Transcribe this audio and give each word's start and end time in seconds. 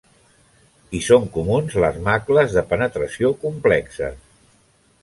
Hi 0.91 1.01
són 1.07 1.27
comuns 1.35 1.77
les 1.85 2.01
macles 2.09 2.57
de 2.57 2.65
penetració 2.73 3.35
complexes. 3.47 4.21